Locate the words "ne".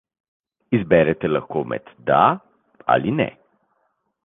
3.21-3.31